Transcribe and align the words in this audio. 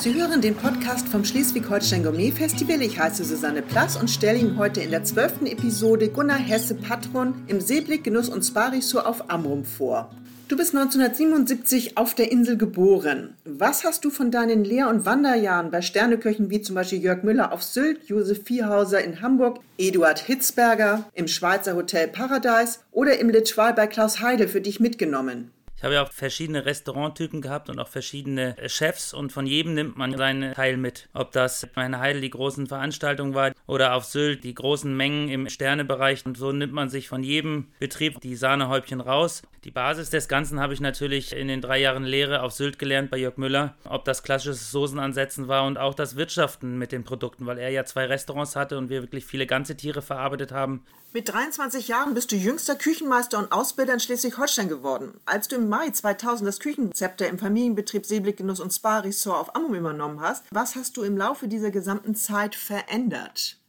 Sie 0.00 0.14
hören 0.14 0.40
den 0.40 0.54
Podcast 0.54 1.06
vom 1.08 1.26
Schleswig-Holstein 1.26 2.02
Gourmet 2.02 2.30
Festival. 2.30 2.80
Ich 2.80 2.98
heiße 2.98 3.22
Susanne 3.22 3.60
Plass 3.60 3.98
und 3.98 4.08
stelle 4.08 4.38
Ihnen 4.38 4.56
heute 4.56 4.80
in 4.80 4.92
der 4.92 5.04
zwölften 5.04 5.44
Episode 5.44 6.08
Gunnar 6.08 6.38
Hesse 6.38 6.74
Patron 6.74 7.34
im 7.48 7.60
Seeblick 7.60 8.02
Genuss 8.02 8.30
und 8.30 8.42
Spa-Resort 8.42 9.04
auf 9.04 9.28
Amrum 9.28 9.66
vor. 9.66 10.10
Du 10.48 10.56
bist 10.56 10.74
1977 10.74 11.98
auf 11.98 12.14
der 12.14 12.32
Insel 12.32 12.56
geboren. 12.56 13.34
Was 13.44 13.84
hast 13.84 14.02
du 14.06 14.08
von 14.08 14.30
deinen 14.30 14.64
Lehr- 14.64 14.88
und 14.88 15.04
Wanderjahren 15.04 15.70
bei 15.70 15.82
Sterneköchen 15.82 16.48
wie 16.48 16.62
zum 16.62 16.76
Beispiel 16.76 17.02
Jörg 17.02 17.22
Müller 17.22 17.52
auf 17.52 17.62
Sylt, 17.62 18.04
Josef 18.08 18.44
Vierhauser 18.44 19.04
in 19.04 19.20
Hamburg, 19.20 19.60
Eduard 19.76 20.20
Hitzberger 20.20 21.04
im 21.12 21.28
Schweizer 21.28 21.76
Hotel 21.76 22.08
Paradise 22.08 22.78
oder 22.90 23.18
im 23.18 23.28
Litschwal 23.28 23.74
bei 23.74 23.86
Klaus 23.86 24.22
Heidel 24.22 24.48
für 24.48 24.62
dich 24.62 24.80
mitgenommen? 24.80 25.50
Ich 25.80 25.84
habe 25.84 25.94
ja 25.94 26.02
auch 26.02 26.12
verschiedene 26.12 26.66
Restauranttypen 26.66 27.40
gehabt 27.40 27.70
und 27.70 27.78
auch 27.78 27.88
verschiedene 27.88 28.54
äh, 28.58 28.68
Chefs 28.68 29.14
und 29.14 29.32
von 29.32 29.46
jedem 29.46 29.72
nimmt 29.72 29.96
man 29.96 30.14
seinen 30.14 30.52
Teil 30.52 30.76
mit. 30.76 31.08
Ob 31.14 31.32
das 31.32 31.66
in 31.74 31.98
Heidel 31.98 32.20
die 32.20 32.28
großen 32.28 32.66
Veranstaltungen 32.66 33.32
war 33.32 33.52
oder 33.66 33.94
auf 33.94 34.04
Sylt 34.04 34.44
die 34.44 34.52
großen 34.52 34.94
Mengen 34.94 35.30
im 35.30 35.48
Sternebereich 35.48 36.26
und 36.26 36.36
so 36.36 36.52
nimmt 36.52 36.74
man 36.74 36.90
sich 36.90 37.08
von 37.08 37.22
jedem 37.22 37.68
Betrieb 37.78 38.20
die 38.20 38.36
Sahnehäubchen 38.36 39.00
raus. 39.00 39.40
Die 39.64 39.70
Basis 39.70 40.10
des 40.10 40.28
Ganzen 40.28 40.60
habe 40.60 40.74
ich 40.74 40.80
natürlich 40.80 41.34
in 41.34 41.48
den 41.48 41.62
drei 41.62 41.80
Jahren 41.80 42.04
Lehre 42.04 42.42
auf 42.42 42.52
Sylt 42.52 42.78
gelernt 42.78 43.10
bei 43.10 43.16
Jörg 43.16 43.38
Müller. 43.38 43.74
Ob 43.84 44.04
das 44.04 44.22
klassisches 44.22 44.70
Soßenansetzen 44.70 45.48
war 45.48 45.64
und 45.64 45.78
auch 45.78 45.94
das 45.94 46.14
Wirtschaften 46.14 46.76
mit 46.76 46.92
den 46.92 47.04
Produkten, 47.04 47.46
weil 47.46 47.56
er 47.56 47.70
ja 47.70 47.86
zwei 47.86 48.04
Restaurants 48.04 48.54
hatte 48.54 48.76
und 48.76 48.90
wir 48.90 49.00
wirklich 49.00 49.24
viele 49.24 49.46
ganze 49.46 49.78
Tiere 49.78 50.02
verarbeitet 50.02 50.52
haben. 50.52 50.84
Mit 51.12 51.28
23 51.28 51.88
Jahren 51.88 52.14
bist 52.14 52.30
du 52.30 52.36
jüngster 52.36 52.76
Küchenmeister 52.76 53.38
und 53.38 53.50
Ausbilder 53.50 53.94
in 53.94 54.00
Schleswig-Holstein 54.00 54.68
geworden. 54.68 55.20
Als 55.26 55.48
du 55.48 55.56
im 55.56 55.69
Mai 55.70 55.88
2000 55.90 56.48
das 56.48 56.58
Küchenzepter 56.58 57.28
im 57.28 57.38
Familienbetrieb 57.38 58.04
Seeblick 58.04 58.38
Genuss 58.38 58.58
und 58.58 58.72
Spa 58.72 58.98
Resort 58.98 59.38
auf 59.38 59.54
Ammum 59.54 59.76
übernommen 59.76 60.20
hast, 60.20 60.44
was 60.50 60.74
hast 60.74 60.96
du 60.96 61.04
im 61.04 61.16
Laufe 61.16 61.46
dieser 61.46 61.70
gesamten 61.70 62.16
Zeit 62.16 62.56
verändert? 62.56 63.59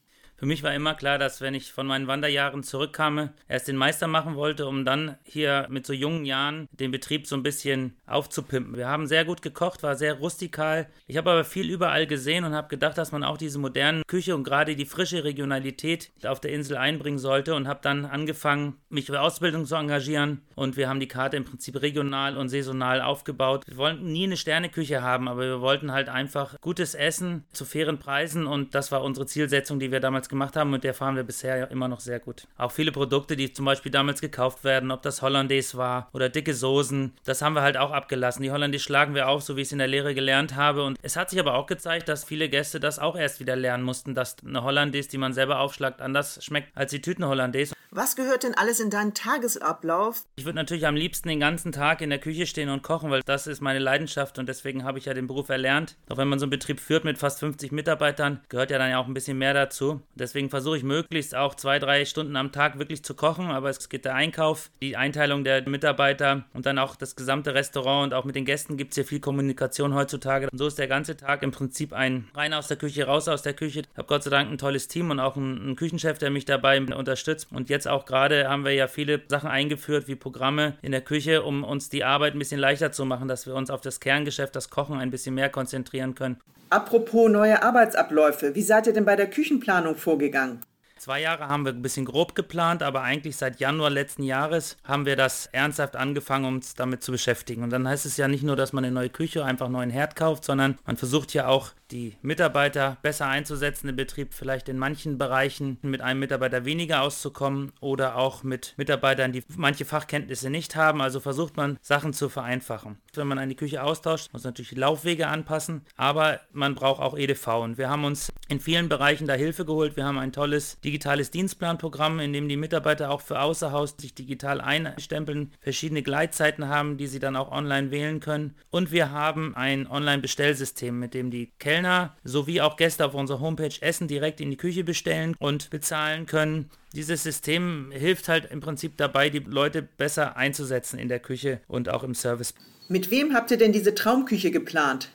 Für 0.42 0.48
mich 0.48 0.64
war 0.64 0.74
immer 0.74 0.96
klar, 0.96 1.20
dass 1.20 1.40
wenn 1.40 1.54
ich 1.54 1.72
von 1.72 1.86
meinen 1.86 2.08
Wanderjahren 2.08 2.64
zurückkam, 2.64 3.30
erst 3.48 3.68
den 3.68 3.78
Meister 3.78 4.08
machen 4.08 4.34
wollte, 4.34 4.66
um 4.66 4.86
dann 4.86 5.16
hier 5.24 5.68
mit 5.70 5.86
so 5.86 5.94
jungen 5.94 6.26
Jahren 6.26 6.68
den 6.72 6.90
Betrieb 6.90 7.28
so 7.28 7.36
ein 7.36 7.44
bisschen 7.44 7.96
aufzupimpen. 8.08 8.76
Wir 8.76 8.88
haben 8.88 9.06
sehr 9.06 9.24
gut 9.24 9.44
gekocht, 9.44 9.84
war 9.84 9.96
sehr 9.96 10.16
rustikal. 10.16 10.88
Ich 11.06 11.18
habe 11.18 11.30
aber 11.30 11.44
viel 11.44 11.70
überall 11.70 12.08
gesehen 12.08 12.44
und 12.44 12.56
habe 12.56 12.70
gedacht, 12.70 12.98
dass 12.98 13.12
man 13.12 13.24
auch 13.24 13.38
diese 13.38 13.60
modernen 13.60 14.02
Küche 14.08 14.36
und 14.36 14.44
gerade 14.44 14.76
die 14.76 14.88
frische 14.88 15.24
Regionalität 15.24 16.10
auf 16.24 16.40
der 16.40 16.54
Insel 16.54 16.76
einbringen 16.78 17.20
sollte 17.20 17.54
und 17.54 17.68
habe 17.68 17.82
dann 17.84 18.06
angefangen, 18.06 18.78
mich 18.90 19.06
für 19.06 19.22
Ausbildung 19.22 19.68
zu 19.68 19.76
engagieren 19.76 20.42
und 20.56 20.76
wir 20.76 20.90
haben 20.90 21.00
die 21.00 21.08
Karte 21.08 21.38
im 21.38 21.46
Prinzip 21.46 21.80
regional 21.84 22.36
und 22.36 22.50
saisonal 22.50 23.02
aufgebaut. 23.02 23.64
Wir 23.68 23.78
wollten 23.78 24.12
nie 24.12 24.24
eine 24.24 24.38
Sterneküche 24.38 25.04
haben, 25.04 25.28
aber 25.28 25.42
wir 25.42 25.62
wollten 25.62 25.92
halt 25.92 26.10
einfach 26.10 26.60
gutes 26.62 26.96
Essen 26.96 27.46
zu 27.54 27.64
fairen 27.64 28.00
Preisen 28.00 28.48
und 28.48 28.74
das 28.74 28.92
war 28.92 29.04
unsere 29.04 29.28
Zielsetzung, 29.28 29.80
die 29.80 29.92
wir 29.92 30.00
damals 30.00 30.31
gemacht 30.32 30.56
haben 30.56 30.74
und 30.74 30.84
der 30.84 30.96
fahren 30.96 31.16
wir 31.16 31.24
bisher 31.24 31.70
immer 31.70 31.88
noch 31.88 32.00
sehr 32.00 32.20
gut. 32.20 32.48
Auch 32.58 32.72
viele 32.72 32.92
Produkte, 32.92 33.36
die 33.36 33.54
zum 33.54 33.66
Beispiel 33.66 33.92
damals 33.92 34.20
gekauft 34.20 34.64
werden, 34.64 34.90
ob 34.90 35.04
das 35.04 35.22
Hollandaise 35.22 35.78
war 35.78 36.10
oder 36.14 36.30
dicke 36.30 36.56
Soßen, 36.56 37.14
das 37.24 37.44
haben 37.44 37.54
wir 37.54 37.62
halt 37.62 37.78
auch 37.78 37.92
abgelassen. 37.92 38.42
Die 38.42 38.50
Hollandaise 38.52 38.84
schlagen 38.84 39.14
wir 39.14 39.28
auf, 39.28 39.44
so 39.44 39.56
wie 39.56 39.62
ich 39.62 39.68
es 39.68 39.72
in 39.72 39.78
der 39.78 39.88
Lehre 39.88 40.16
gelernt 40.16 40.56
habe. 40.56 40.84
Und 40.84 40.98
es 41.04 41.16
hat 41.16 41.30
sich 41.30 41.40
aber 41.40 41.54
auch 41.54 41.68
gezeigt, 41.68 42.10
dass 42.10 42.24
viele 42.24 42.50
Gäste 42.50 42.80
das 42.80 42.98
auch 42.98 43.16
erst 43.16 43.40
wieder 43.40 43.56
lernen 43.56 43.84
mussten, 43.84 44.16
dass 44.16 44.38
eine 44.44 44.64
Hollandaise, 44.64 45.10
die 45.10 45.20
man 45.20 45.34
selber 45.34 45.60
aufschlagt, 45.60 46.02
anders 46.02 46.44
schmeckt 46.44 46.76
als 46.76 46.90
die 46.90 47.02
Tüten 47.02 47.26
Hollandaise. 47.26 47.76
Was 47.94 48.16
gehört 48.16 48.44
denn 48.44 48.56
alles 48.56 48.80
in 48.80 48.90
deinen 48.90 49.14
Tagesablauf? 49.14 50.24
Ich 50.38 50.46
würde 50.46 50.56
natürlich 50.56 50.88
am 50.88 50.96
liebsten 50.96 51.28
den 51.28 51.42
ganzen 51.42 51.74
Tag 51.74 52.00
in 52.00 52.10
der 52.10 52.20
Küche 52.20 52.48
stehen 52.48 52.70
und 52.70 52.84
kochen, 52.84 53.12
weil 53.12 53.22
das 53.26 53.48
ist 53.48 53.60
meine 53.60 53.80
Leidenschaft 53.80 54.40
und 54.40 54.48
deswegen 54.48 54.86
habe 54.86 54.98
ich 54.98 55.04
ja 55.04 55.14
den 55.14 55.28
Beruf 55.28 55.50
erlernt. 55.50 55.98
Auch 56.08 56.16
wenn 56.16 56.30
man 56.30 56.40
so 56.40 56.46
einen 56.46 56.52
Betrieb 56.52 56.80
führt 56.80 57.04
mit 57.04 57.18
fast 57.18 57.42
50 57.42 57.74
Mitarbeitern, 57.74 58.40
gehört 58.48 58.72
ja 58.72 58.78
dann 58.78 58.92
ja 58.92 58.98
auch 58.98 59.08
ein 59.08 59.14
bisschen 59.14 59.38
mehr 59.38 59.54
dazu. 59.54 60.00
Deswegen 60.16 60.50
versuche 60.50 60.78
ich 60.78 60.84
möglichst 60.84 61.36
auch 61.36 61.54
zwei, 61.56 61.80
drei 61.80 62.06
Stunden 62.06 62.38
am 62.38 62.54
Tag 62.54 62.80
wirklich 62.80 63.04
zu 63.04 63.14
kochen, 63.14 63.48
aber 63.48 63.70
es 63.70 63.90
geht 63.90 64.06
der 64.06 64.16
Einkauf, 64.16 64.72
die 64.82 64.96
Einteilung 64.96 65.44
der 65.44 65.68
Mitarbeiter 65.68 66.46
und 66.54 66.66
dann 66.66 66.80
auch 66.80 66.96
das 66.96 67.18
gesamte 67.18 67.54
Restaurant 67.56 68.06
und 68.06 68.18
auch 68.18 68.24
mit 68.24 68.38
den 68.38 68.46
Gästen 68.46 68.78
gibt 68.78 68.92
es 68.92 68.98
ja 69.00 69.04
viel 69.04 69.20
Kommunikation 69.20 69.96
heutzutage. 69.96 70.48
Und 70.50 70.58
so 70.58 70.66
ist 70.66 70.80
der 70.80 70.88
ganze 70.88 71.18
Tag 71.18 71.44
im 71.44 71.52
Prinzip 71.52 71.92
ein 71.92 72.30
rein 72.36 72.54
aus 72.54 72.70
der 72.70 72.78
Küche, 72.78 73.06
raus 73.06 73.28
aus 73.28 73.42
der 73.42 73.54
Küche. 73.54 73.82
Ich 73.82 73.98
habe 73.98 74.08
Gott 74.08 74.24
sei 74.24 74.30
Dank 74.30 74.50
ein 74.50 74.58
tolles 74.58 74.88
Team 74.88 75.12
und 75.12 75.20
auch 75.20 75.36
einen, 75.36 75.62
einen 75.62 75.76
Küchenchef, 75.76 76.20
der 76.20 76.30
mich 76.30 76.46
dabei 76.46 76.80
unterstützt. 76.80 77.50
Und 77.52 77.70
jetzt 77.70 77.81
auch 77.88 78.06
gerade 78.06 78.50
haben 78.50 78.66
wir 78.66 78.74
ja 78.74 78.88
viele 78.88 79.22
Sachen 79.28 79.50
eingeführt, 79.50 80.08
wie 80.08 80.16
Programme 80.16 80.78
in 80.82 80.92
der 80.92 81.02
Küche, 81.02 81.44
um 81.44 81.64
uns 81.64 81.90
die 81.90 82.04
Arbeit 82.04 82.34
ein 82.34 82.40
bisschen 82.40 82.60
leichter 82.60 82.92
zu 82.92 83.06
machen, 83.06 83.28
dass 83.28 83.46
wir 83.46 83.56
uns 83.56 83.70
auf 83.70 83.82
das 83.82 84.00
Kerngeschäft, 84.00 84.56
das 84.56 84.70
Kochen 84.70 84.98
ein 84.98 85.12
bisschen 85.12 85.36
mehr 85.36 85.50
konzentrieren 85.50 86.16
können. 86.16 86.38
Apropos 86.70 87.30
neue 87.30 87.62
Arbeitsabläufe, 87.62 88.56
wie 88.56 88.62
seid 88.62 88.88
ihr 88.88 88.94
denn 88.94 89.06
bei 89.06 89.16
der 89.16 89.30
Küchenplanung 89.30 89.96
vorgegangen? 89.96 90.62
Zwei 91.02 91.20
Jahre 91.20 91.48
haben 91.48 91.66
wir 91.66 91.74
ein 91.74 91.82
bisschen 91.82 92.06
grob 92.06 92.36
geplant, 92.36 92.84
aber 92.84 93.02
eigentlich 93.02 93.36
seit 93.36 93.60
Januar 93.60 93.90
letzten 93.90 94.22
Jahres 94.22 94.78
haben 94.84 95.08
wir 95.08 95.16
das 95.16 95.48
ernsthaft 95.48 95.96
angefangen, 95.96 96.46
uns 96.46 96.76
damit 96.76 97.02
zu 97.02 97.12
beschäftigen. 97.12 97.64
Und 97.64 97.72
dann 97.72 97.88
heißt 97.88 98.06
es 98.06 98.18
ja 98.18 98.28
nicht 98.28 98.44
nur, 98.44 98.56
dass 98.56 98.72
man 98.72 98.86
eine 98.86 98.94
neue 98.94 99.10
Küche, 99.10 99.44
einfach 99.44 99.66
einen 99.66 99.74
neuen 99.74 99.90
Herd 99.90 100.16
kauft, 100.16 100.46
sondern 100.46 100.78
man 100.86 100.98
versucht 100.98 101.34
ja 101.34 101.48
auch 101.48 101.72
die 101.92 102.16
Mitarbeiter 102.22 102.98
besser 103.02 103.28
einzusetzen 103.28 103.90
im 103.90 103.96
Betrieb, 103.96 104.34
vielleicht 104.34 104.70
in 104.70 104.78
manchen 104.78 105.18
Bereichen 105.18 105.78
mit 105.82 106.02
einem 106.02 106.20
Mitarbeiter 106.20 106.66
weniger 106.66 107.02
auszukommen 107.02 107.72
oder 107.80 108.16
auch 108.16 108.44
mit 108.44 108.74
Mitarbeitern, 108.78 109.32
die 109.32 109.44
manche 109.56 109.86
Fachkenntnisse 109.86 110.50
nicht 110.50 110.76
haben. 110.76 111.02
Also 111.02 111.20
versucht 111.20 111.58
man 111.58 111.78
Sachen 111.82 112.14
zu 112.14 112.30
vereinfachen. 112.30 112.98
Wenn 113.14 113.28
man 113.28 113.40
eine 113.40 113.56
Küche 113.56 113.84
austauscht, 113.84 114.34
muss 114.34 114.44
man 114.44 114.52
natürlich 114.52 114.76
Laufwege 114.76 115.28
anpassen, 115.28 115.86
aber 115.96 116.40
man 116.52 116.76
braucht 116.76 117.02
auch 117.02 117.18
EDV. 117.18 117.48
Und 117.62 117.78
wir 117.78 117.90
haben 117.90 118.06
uns 118.06 118.32
in 118.48 118.60
vielen 118.60 118.90
Bereichen 118.90 119.28
da 119.28 119.34
Hilfe 119.34 119.66
geholt. 119.66 119.96
Wir 119.96 120.06
haben 120.06 120.18
ein 120.18 120.34
tolles 120.34 120.80
digitales 120.82 121.32
Dienstplanprogramm, 121.32 122.20
in 122.20 122.34
dem 122.34 122.48
die 122.48 122.58
Mitarbeiter 122.58 123.12
auch 123.12 123.22
für 123.22 123.40
Außerhaus 123.40 123.96
sich 124.00 124.16
digital 124.16 124.62
einstempeln, 124.62 125.54
verschiedene 125.60 126.04
Gleitzeiten 126.04 126.68
haben, 126.68 126.98
die 126.98 127.08
sie 127.08 127.20
dann 127.20 127.36
auch 127.36 127.52
online 127.52 127.92
wählen 127.92 128.20
können. 128.20 128.56
Und 128.70 128.92
wir 128.92 129.12
haben 129.12 129.56
ein 129.56 129.88
Online-Bestellsystem, 129.88 130.98
mit 130.98 131.14
dem 131.14 131.32
die 131.32 131.52
Kellner 131.60 131.81
Kellner 131.82 132.16
sowie 132.24 132.62
auch 132.62 132.78
Gäste 132.78 133.06
auf 133.06 133.16
unserer 133.16 133.40
Homepage 133.40 133.74
Essen 133.82 134.08
direkt 134.08 134.40
in 134.40 134.52
die 134.52 134.58
Küche 134.58 134.84
bestellen 134.84 135.36
und 135.40 135.72
bezahlen 135.72 136.28
können. 136.28 136.70
Dieses 136.94 137.24
System 137.24 137.92
hilft 137.92 138.28
halt 138.28 138.46
im 138.52 138.60
Prinzip 138.60 138.98
dabei, 138.98 139.30
die 139.30 139.40
Leute 139.40 139.82
besser 139.82 140.38
einzusetzen 140.38 141.00
in 141.00 141.08
der 141.08 141.20
Küche 141.20 141.60
und 141.68 141.90
auch 141.90 142.04
im 142.04 142.14
Service. 142.14 142.54
Mit 142.88 143.10
wem 143.10 143.34
habt 143.34 143.50
ihr 143.50 143.58
denn 143.58 143.74
diese 143.74 143.96
Traumküche 143.96 144.52
geplant? 144.52 145.10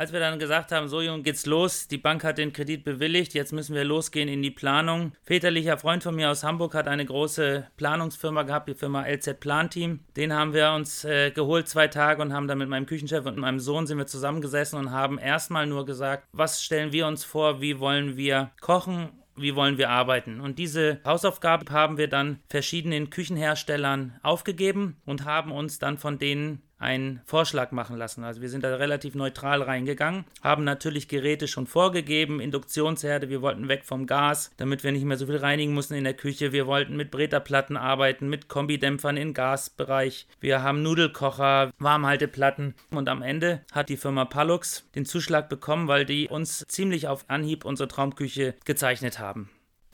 Als 0.00 0.14
wir 0.14 0.20
dann 0.20 0.38
gesagt 0.38 0.72
haben, 0.72 0.88
so 0.88 1.02
Junge, 1.02 1.22
geht's 1.24 1.44
los, 1.44 1.86
die 1.86 1.98
Bank 1.98 2.24
hat 2.24 2.38
den 2.38 2.54
Kredit 2.54 2.84
bewilligt, 2.84 3.34
jetzt 3.34 3.52
müssen 3.52 3.74
wir 3.74 3.84
losgehen 3.84 4.30
in 4.30 4.40
die 4.40 4.50
Planung. 4.50 5.12
Väterlicher 5.24 5.76
Freund 5.76 6.02
von 6.02 6.16
mir 6.16 6.30
aus 6.30 6.42
Hamburg 6.42 6.74
hat 6.74 6.88
eine 6.88 7.04
große 7.04 7.66
Planungsfirma 7.76 8.44
gehabt, 8.44 8.70
die 8.70 8.74
Firma 8.74 9.04
LZ 9.06 9.38
Planteam. 9.40 10.00
Den 10.16 10.32
haben 10.32 10.54
wir 10.54 10.72
uns 10.72 11.04
äh, 11.04 11.32
geholt 11.32 11.68
zwei 11.68 11.86
Tage 11.86 12.22
und 12.22 12.32
haben 12.32 12.48
dann 12.48 12.56
mit 12.56 12.70
meinem 12.70 12.86
Küchenchef 12.86 13.26
und 13.26 13.36
meinem 13.36 13.60
Sohn 13.60 13.86
sind 13.86 13.98
wir 13.98 14.06
zusammengesessen 14.06 14.78
und 14.78 14.90
haben 14.90 15.18
erstmal 15.18 15.66
nur 15.66 15.84
gesagt, 15.84 16.26
was 16.32 16.62
stellen 16.64 16.92
wir 16.92 17.06
uns 17.06 17.22
vor, 17.22 17.60
wie 17.60 17.78
wollen 17.78 18.16
wir 18.16 18.52
kochen 18.62 19.10
wie 19.36 19.56
wollen 19.56 19.78
wir 19.78 19.88
arbeiten. 19.88 20.40
Und 20.40 20.58
diese 20.58 21.00
Hausaufgabe 21.04 21.72
haben 21.72 21.96
wir 21.96 22.08
dann 22.08 22.40
verschiedenen 22.48 23.08
Küchenherstellern 23.08 24.18
aufgegeben 24.22 25.00
und 25.06 25.24
haben 25.24 25.50
uns 25.50 25.78
dann 25.78 25.96
von 25.96 26.18
denen 26.18 26.62
einen 26.80 27.20
Vorschlag 27.24 27.70
machen 27.70 27.96
lassen. 27.96 28.24
Also 28.24 28.40
wir 28.40 28.48
sind 28.48 28.64
da 28.64 28.74
relativ 28.74 29.14
neutral 29.14 29.62
reingegangen, 29.62 30.24
haben 30.42 30.64
natürlich 30.64 31.06
Geräte 31.06 31.46
schon 31.46 31.66
vorgegeben, 31.66 32.40
Induktionsherde, 32.40 33.28
wir 33.28 33.42
wollten 33.42 33.68
weg 33.68 33.84
vom 33.84 34.06
Gas, 34.06 34.50
damit 34.56 34.82
wir 34.82 34.92
nicht 34.92 35.04
mehr 35.04 35.16
so 35.16 35.26
viel 35.26 35.36
reinigen 35.36 35.74
mussten 35.74 35.94
in 35.94 36.04
der 36.04 36.14
Küche. 36.14 36.52
Wir 36.52 36.66
wollten 36.66 36.96
mit 36.96 37.10
Breterplatten 37.10 37.76
arbeiten, 37.76 38.28
mit 38.28 38.48
Kombidämpfern 38.48 39.16
im 39.16 39.34
Gasbereich. 39.34 40.26
Wir 40.40 40.62
haben 40.62 40.82
Nudelkocher, 40.82 41.70
Warmhalteplatten 41.78 42.74
und 42.90 43.08
am 43.08 43.22
Ende 43.22 43.60
hat 43.72 43.88
die 43.88 43.96
Firma 43.96 44.24
Pallux 44.24 44.88
den 44.94 45.04
Zuschlag 45.04 45.48
bekommen, 45.48 45.86
weil 45.86 46.06
die 46.06 46.28
uns 46.28 46.64
ziemlich 46.66 47.08
auf 47.08 47.24
Anhieb 47.28 47.64
unsere 47.64 47.88
Traumküche 47.88 48.54
gezeichnet 48.64 49.18
haben. 49.18 49.50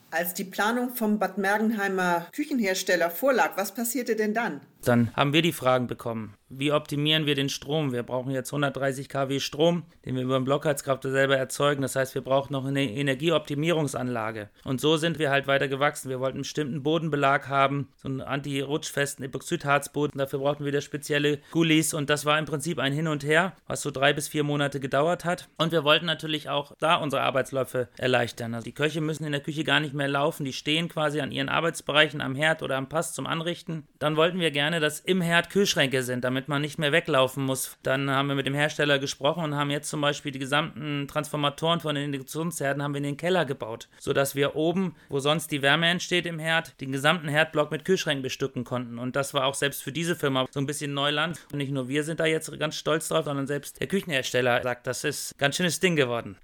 Als 0.09 0.33
die 0.33 0.45
Planung 0.45 0.95
vom 0.95 1.19
Bad 1.19 1.37
Mergenheimer 1.37 2.27
Küchenhersteller 2.31 3.09
vorlag, 3.09 3.57
was 3.57 3.73
passierte 3.73 4.15
denn 4.15 4.33
dann? 4.33 4.61
Dann 4.83 5.13
haben 5.15 5.33
wir 5.33 5.41
die 5.41 5.51
Fragen 5.51 5.87
bekommen. 5.87 6.35
Wie 6.49 6.71
optimieren 6.71 7.25
wir 7.25 7.35
den 7.35 7.49
Strom? 7.49 7.91
Wir 7.91 8.03
brauchen 8.03 8.31
jetzt 8.31 8.53
130 8.53 9.09
kW 9.09 9.41
Strom, 9.41 9.83
den 10.05 10.15
wir 10.15 10.23
über 10.23 10.39
den 10.39 10.45
Blockheizkraft 10.45 11.03
selber 11.03 11.35
erzeugen. 11.35 11.81
Das 11.81 11.97
heißt, 11.97 12.15
wir 12.15 12.21
brauchen 12.21 12.53
noch 12.53 12.65
eine 12.65 12.89
Energieoptimierungsanlage. 12.89 14.49
Und 14.63 14.79
so 14.79 14.95
sind 14.95 15.19
wir 15.19 15.29
halt 15.29 15.47
weiter 15.47 15.67
gewachsen. 15.67 16.09
Wir 16.09 16.21
wollten 16.21 16.37
einen 16.37 16.43
bestimmten 16.43 16.83
Bodenbelag 16.83 17.49
haben, 17.49 17.89
so 17.97 18.07
einen 18.07 18.21
anti-rutschfesten 18.21 19.25
Epoxidharzboden. 19.25 20.17
Dafür 20.17 20.39
brauchten 20.39 20.63
wir 20.63 20.71
wieder 20.71 20.79
spezielle 20.79 21.39
Gullis. 21.51 21.93
Und 21.93 22.09
das 22.09 22.25
war 22.25 22.39
im 22.39 22.45
Prinzip 22.45 22.79
ein 22.79 22.93
Hin 22.93 23.09
und 23.09 23.25
Her, 23.25 23.53
was 23.67 23.81
so 23.81 23.91
drei 23.91 24.13
bis 24.13 24.29
vier 24.29 24.43
Monate 24.43 24.79
gedauert 24.79 25.25
hat. 25.25 25.49
Und 25.57 25.73
wir 25.73 25.83
wollten 25.83 26.05
natürlich 26.05 26.47
auch 26.47 26.71
da 26.79 26.95
unsere 26.95 27.23
Arbeitsläufe 27.23 27.89
erleichtern. 27.97 28.53
Also 28.53 28.63
die 28.63 28.73
Köche 28.73 29.01
müssen 29.01 29.25
in 29.25 29.33
der 29.33 29.41
Küche 29.41 29.65
gar 29.65 29.81
nicht 29.81 29.93
mehr 29.93 30.07
laufen. 30.07 30.45
Die 30.45 30.53
stehen 30.53 30.87
quasi 30.87 31.19
an 31.19 31.33
ihren 31.33 31.49
Arbeitsbereichen 31.49 32.21
am 32.21 32.35
Herd 32.35 32.63
oder 32.63 32.77
am 32.77 32.87
Pass 32.87 33.13
zum 33.13 33.27
Anrichten. 33.27 33.85
Dann 33.99 34.15
wollten 34.15 34.39
wir 34.39 34.51
gerne 34.51 34.66
gerne, 34.67 34.81
dass 34.81 34.99
im 34.99 35.21
Herd 35.21 35.49
Kühlschränke 35.49 36.03
sind, 36.03 36.25
damit 36.25 36.49
man 36.49 36.61
nicht 36.61 36.77
mehr 36.77 36.91
weglaufen 36.91 37.45
muss. 37.45 37.77
Dann 37.83 38.09
haben 38.11 38.27
wir 38.27 38.35
mit 38.35 38.47
dem 38.47 38.53
Hersteller 38.53 38.99
gesprochen 38.99 39.45
und 39.45 39.55
haben 39.55 39.71
jetzt 39.71 39.89
zum 39.89 40.01
Beispiel 40.01 40.33
die 40.33 40.39
gesamten 40.39 41.07
Transformatoren 41.07 41.79
von 41.79 41.95
den 41.95 42.11
Induktionsherden 42.13 42.83
haben 42.83 42.93
wir 42.93 42.97
in 42.97 43.05
den 43.05 43.15
Keller 43.15 43.45
gebaut, 43.45 43.87
sodass 43.97 44.35
wir 44.35 44.57
oben, 44.57 44.93
wo 45.07 45.19
sonst 45.19 45.53
die 45.53 45.61
Wärme 45.61 45.87
entsteht 45.87 46.25
im 46.25 46.37
Herd, 46.37 46.81
den 46.81 46.91
gesamten 46.91 47.29
Herdblock 47.29 47.71
mit 47.71 47.85
Kühlschränken 47.85 48.23
bestücken 48.23 48.65
konnten. 48.65 48.99
Und 48.99 49.15
das 49.15 49.33
war 49.33 49.45
auch 49.45 49.55
selbst 49.55 49.83
für 49.83 49.93
diese 49.93 50.17
Firma 50.17 50.45
so 50.51 50.59
ein 50.59 50.65
bisschen 50.65 50.93
Neuland. 50.93 51.39
Und 51.53 51.59
nicht 51.59 51.71
nur 51.71 51.87
wir 51.87 52.03
sind 52.03 52.19
da 52.19 52.25
jetzt 52.25 52.51
ganz 52.59 52.75
stolz 52.75 53.07
drauf, 53.07 53.23
sondern 53.23 53.47
selbst 53.47 53.79
der 53.79 53.87
Küchenhersteller 53.87 54.63
sagt, 54.63 54.85
das 54.85 55.05
ist 55.05 55.31
ein 55.31 55.37
ganz 55.37 55.55
schönes 55.55 55.79
Ding 55.79 55.95
geworden. 55.95 56.35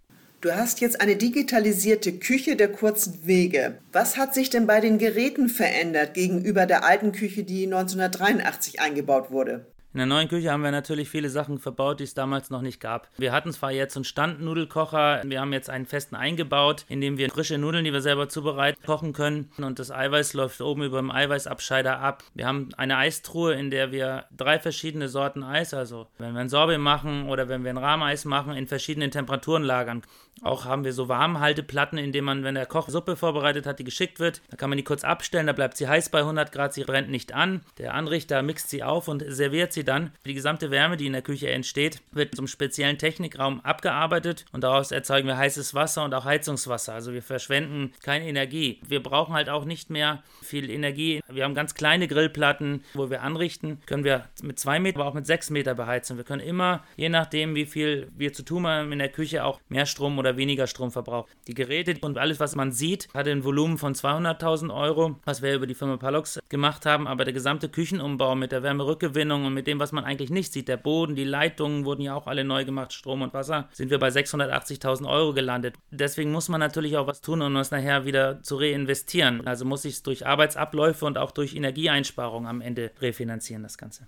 Du 0.44 0.54
hast 0.54 0.81
jetzt 0.81 1.00
eine 1.00 1.16
digitalisierte 1.16 2.19
Küche 2.19 2.57
der 2.57 2.69
kurzen 2.69 3.25
Wege. 3.25 3.78
Was 3.94 4.18
hat 4.18 4.34
sich 4.34 4.50
denn 4.50 4.68
bei 4.68 4.81
den 4.81 4.98
Geräten 4.98 5.48
verändert 5.48 6.13
gegenüber 6.16 6.66
der 6.66 6.84
alten 6.84 7.13
Küche, 7.13 7.45
die 7.45 7.63
1983 7.63 8.81
eingebaut 8.81 9.31
wurde? 9.31 9.73
In 9.94 10.00
der 10.00 10.07
neuen 10.07 10.28
Küche 10.28 10.51
haben 10.51 10.63
wir 10.63 10.72
natürlich 10.72 11.07
viele 11.07 11.30
Sachen 11.30 11.60
verbaut, 11.60 12.00
die 12.00 12.06
es 12.06 12.16
damals 12.16 12.50
noch 12.50 12.63
nicht 12.63 12.80
gab. 12.80 13.10
Wir 13.19 13.31
hatten 13.31 13.51
zwar 13.51 13.72
jetzt 13.72 13.95
einen 13.95 14.06
Standnudelkocher, 14.06 15.22
wir 15.24 15.40
haben 15.40 15.54
jetzt 15.54 15.69
einen 15.69 15.86
festen 15.86 16.16
eingebaut, 16.16 16.84
in 16.90 17.00
dem 17.00 17.19
wir 17.19 17.30
frische 17.30 17.60
Nudeln, 17.60 17.86
die 17.86 17.94
wir 17.94 18.01
selber 18.01 18.28
zubereiten, 18.28 18.81
kochen 18.84 19.13
können 19.13 19.51
und 19.57 19.78
das 19.78 19.92
Eiweiß 19.92 20.34
läuft 20.34 20.62
oben 20.62 20.81
über 20.81 20.98
dem 20.98 21.12
Eiweißabscheider 21.12 22.00
ab. 22.00 22.24
Wir 22.34 22.48
haben 22.48 22.69
eine 22.75 22.98
Eistruhe, 22.98 23.54
in 23.54 23.69
der 23.69 23.92
wir 23.92 24.25
drei 24.36 24.57
verschiedene 24.57 25.10
Sorten 25.10 25.44
Eis, 25.44 25.75
also 25.75 26.07
wenn 26.18 26.34
wir 26.34 26.42
ein 26.42 26.50
Sorbet 26.50 26.80
machen 26.80 27.30
oder 27.30 27.48
wenn 27.48 27.63
wir 27.63 27.69
ein 27.69 27.78
Rahmeis 27.78 28.25
machen, 28.25 28.56
in 28.56 28.66
verschiedenen 28.66 29.12
Temperaturen 29.12 29.62
lagern. 29.62 30.01
Auch 30.42 30.66
haben 30.66 30.84
wir 30.84 30.94
so 30.94 31.07
Warmhalteplatten, 31.07 32.00
in 32.00 32.12
denen 32.12 32.25
man, 32.25 32.44
wenn 32.44 32.56
der 32.56 32.66
Koch 32.66 32.90
Suppe 32.90 33.16
vorbereitet 33.16 33.68
hat, 33.68 33.78
die 33.78 33.84
geschickt 33.84 34.19
wird, 34.19 34.42
dann 34.50 34.57
kann 34.57 34.69
man 34.69 34.78
die 34.78 34.84
kurz 34.84 35.04
abstellen, 35.04 35.45
da 35.45 35.54
bleibt 35.54 35.78
sie 35.78 35.88
heiß 35.88 36.10
bei 36.10 36.19
100 36.19 36.51
Grad, 36.51 36.74
sie 36.74 36.84
brennt 36.84 37.12
nicht 37.12 37.34
an. 37.34 37.62
Der 37.78 37.94
Anrichter 37.94 38.42
mixt 38.42 38.72
sie 38.72 38.81
auf 38.84 39.07
und 39.07 39.24
serviert 39.28 39.72
sie 39.72 39.82
dann. 39.83 40.12
Die 40.25 40.33
gesamte 40.33 40.71
Wärme, 40.71 40.97
die 40.97 41.07
in 41.07 41.13
der 41.13 41.21
Küche 41.21 41.50
entsteht, 41.50 42.01
wird 42.12 42.38
einem 42.38 42.47
speziellen 42.47 42.97
Technikraum 42.97 43.62
abgearbeitet 43.62 44.45
und 44.51 44.63
daraus 44.63 44.91
erzeugen 44.91 45.27
wir 45.27 45.38
heißes 45.38 45.74
Wasser 45.74 46.03
und 46.03 46.13
auch 46.13 46.25
Heizungswasser. 46.25 46.94
Also 46.94 47.13
wir 47.13 47.21
verschwenden 47.21 47.94
keine 48.03 48.27
Energie. 48.27 48.80
Wir 48.88 49.01
brauchen 49.01 49.33
halt 49.33 49.50
auch 49.50 49.65
nicht 49.65 49.89
mehr 49.89 50.24
viel 50.41 50.69
Energie. 50.69 51.21
Wir 51.30 51.44
haben 51.44 51.56
ganz 51.56 51.75
kleine 51.75 52.07
Grillplatten, 52.07 52.83
wo 52.94 53.09
wir 53.09 53.21
anrichten, 53.21 53.80
können 53.85 54.03
wir 54.03 54.25
mit 54.41 54.59
zwei 54.59 54.80
Meter, 54.80 55.00
aber 55.00 55.09
auch 55.09 55.13
mit 55.13 55.25
sechs 55.25 55.50
Meter 55.50 55.75
beheizen. 55.75 56.18
Wir 56.18 56.24
können 56.24 56.41
immer, 56.41 56.83
je 56.95 57.09
nachdem, 57.09 57.56
wie 57.56 57.65
viel 57.65 58.12
wir 58.15 58.33
zu 58.33 58.44
tun 58.44 58.68
haben 58.68 58.91
in 58.91 59.00
der 59.00 59.09
Küche, 59.09 59.44
auch 59.44 59.59
mehr 59.69 59.85
Strom 59.85 60.18
oder 60.19 60.38
weniger 60.38 60.68
Stromverbrauch. 60.68 61.27
Die 61.47 61.53
Geräte 61.53 61.95
und 62.01 62.18
alles, 62.18 62.39
was 62.39 62.56
man 62.56 62.71
sieht, 62.71 63.07
hat 63.13 63.27
ein 63.27 63.44
Volumen 63.44 63.77
von 63.77 63.94
200.000 63.94 64.74
Euro, 64.74 65.19
was 65.25 65.41
wir 65.41 65.56
über 65.56 65.68
die 65.68 65.75
Firma 65.75 65.97
Palox 65.97 66.39
gemacht 66.50 66.85
haben, 66.85 67.07
aber 67.07 67.25
der 67.25 67.33
gesamte 67.33 67.69
Küchenumbau 67.69 68.35
mit 68.35 68.51
der 68.51 68.63
Wärmerückgewinnung 68.63 69.45
und 69.45 69.53
mit 69.53 69.68
dem, 69.74 69.80
was 69.80 69.92
man 69.92 70.06
eigentlich 70.06 70.30
nicht 70.30 70.54
sieht, 70.54 70.68
der 70.68 70.78
Boden, 70.78 71.16
die 71.16 71.24
Leitungen 71.24 71.86
wurden 71.86 72.02
ja 72.02 72.16
auch 72.16 72.28
alle 72.28 72.44
neu 72.44 72.66
gemacht, 72.66 72.94
Strom 72.94 73.22
und 73.22 73.34
Wasser, 73.34 73.70
sind 73.74 73.90
wir 73.90 74.00
bei 74.00 74.10
680.000 74.10 75.10
Euro 75.10 75.34
gelandet. 75.34 75.75
Deswegen 75.92 76.31
muss 76.31 76.50
man 76.50 76.60
natürlich 76.60 76.98
auch 76.98 77.08
was 77.08 77.22
tun, 77.22 77.42
um 77.42 77.54
das 77.54 77.72
nachher 77.72 78.06
wieder 78.06 78.42
zu 78.44 78.56
reinvestieren. 78.58 79.46
Also 79.48 79.66
muss 79.66 79.86
ich 79.86 79.96
es 79.96 80.04
durch 80.04 80.25
Arbeitsabläufe 80.25 81.06
und 81.06 81.18
auch 81.18 81.31
durch 81.31 81.56
Energieeinsparungen 81.56 82.48
am 82.48 82.62
Ende 82.62 82.92
refinanzieren, 83.02 83.64
das 83.64 83.78
Ganze. 83.78 84.08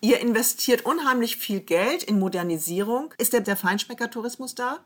Ihr 0.00 0.20
investiert 0.20 0.84
unheimlich 0.84 1.36
viel 1.36 1.60
Geld 1.60 2.02
in 2.02 2.18
Modernisierung. 2.18 3.14
Ist 3.18 3.32
der, 3.32 3.40
der 3.40 3.56
Feinschmecker-Tourismus 3.56 4.54
da? 4.54 4.84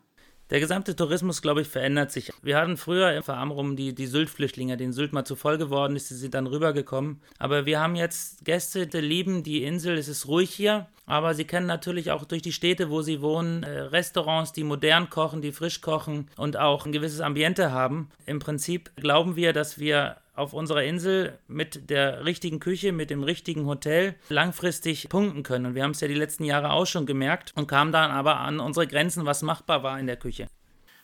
Der 0.49 0.61
gesamte 0.61 0.95
Tourismus, 0.95 1.41
glaube 1.41 1.61
ich, 1.61 1.67
verändert 1.67 2.11
sich. 2.11 2.31
Wir 2.41 2.57
hatten 2.57 2.77
früher 2.77 3.11
im 3.11 3.23
Amrum 3.23 3.75
die, 3.75 3.93
die 3.93 4.07
Sylt-Flüchtlinge, 4.07 4.77
denen 4.77 4.93
Sylt 4.93 5.11
mal 5.11 5.25
zu 5.25 5.35
voll 5.35 5.57
geworden 5.57 5.97
ist, 5.97 6.09
die 6.09 6.15
sind 6.15 6.33
dann 6.33 6.47
rübergekommen. 6.47 7.19
Aber 7.37 7.65
wir 7.65 7.81
haben 7.81 7.95
jetzt 7.95 8.45
Gäste, 8.45 8.87
die 8.87 8.99
lieben 8.99 9.43
die 9.43 9.63
Insel, 9.63 9.97
es 9.97 10.07
ist 10.07 10.27
ruhig 10.27 10.49
hier, 10.49 10.87
aber 11.05 11.33
sie 11.33 11.43
kennen 11.43 11.67
natürlich 11.67 12.11
auch 12.11 12.23
durch 12.23 12.41
die 12.41 12.53
Städte, 12.53 12.89
wo 12.89 13.01
sie 13.01 13.21
wohnen, 13.21 13.63
äh, 13.63 13.79
Restaurants, 13.79 14.53
die 14.53 14.63
modern 14.63 15.09
kochen, 15.09 15.41
die 15.41 15.51
frisch 15.51 15.81
kochen 15.81 16.29
und 16.37 16.55
auch 16.55 16.85
ein 16.85 16.93
gewisses 16.93 17.19
Ambiente 17.19 17.71
haben. 17.73 18.09
Im 18.25 18.39
Prinzip 18.39 18.91
glauben 18.95 19.35
wir, 19.35 19.51
dass 19.51 19.79
wir 19.79 20.15
auf 20.37 20.53
unserer 20.53 20.83
Insel 20.83 21.39
mit 21.47 21.89
der 21.89 22.25
richtigen 22.25 22.59
Küche, 22.59 22.91
mit 22.91 23.09
dem 23.09 23.23
richtigen 23.23 23.65
Hotel 23.65 24.15
langfristig 24.29 25.09
punkten 25.09 25.43
können. 25.43 25.65
Und 25.65 25.75
wir 25.75 25.83
haben 25.83 25.91
es 25.91 25.99
ja 25.99 26.07
die 26.07 26.13
letzten 26.13 26.43
Jahre 26.43 26.71
auch 26.71 26.85
schon 26.85 27.05
gemerkt 27.05 27.53
und 27.55 27.67
kamen 27.67 27.91
dann 27.91 28.11
aber 28.11 28.39
an 28.39 28.59
unsere 28.59 28.87
Grenzen, 28.87 29.25
was 29.25 29.41
machbar 29.41 29.83
war 29.83 29.99
in 29.99 30.07
der 30.07 30.17
Küche. 30.17 30.47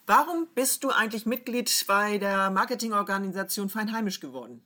Warum 0.05 0.47
bist 0.53 0.83
du 0.83 0.89
eigentlich 0.89 1.25
Mitglied 1.25 1.85
bei 1.87 2.17
der 2.17 2.49
Marketingorganisation 2.49 3.69
Feinheimisch 3.69 4.19
geworden? 4.19 4.61